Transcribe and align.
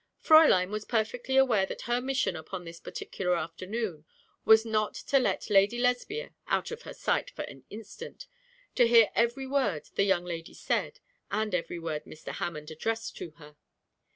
Fräulein 0.23 0.71
was 0.71 0.83
perfectly 0.83 1.37
aware 1.37 1.67
that 1.67 1.83
her 1.83 2.01
mission 2.01 2.35
upon 2.35 2.65
this 2.65 2.79
particular 2.79 3.35
afternoon 3.35 4.03
was 4.45 4.65
not 4.65 4.95
to 4.95 5.19
let 5.19 5.47
Lady 5.51 5.77
Lesbia 5.77 6.33
out 6.47 6.71
of 6.71 6.81
her 6.81 6.93
sight 6.95 7.29
for 7.29 7.43
an 7.43 7.65
instant, 7.69 8.25
to 8.73 8.87
hear 8.87 9.11
every 9.13 9.45
word 9.45 9.87
the 9.93 10.03
young 10.03 10.25
lady 10.25 10.55
said, 10.55 10.99
and 11.29 11.53
every 11.53 11.77
word 11.77 12.05
Mr. 12.05 12.31
Hammond 12.33 12.71
addressed 12.71 13.15
to 13.17 13.29
her. 13.37 13.57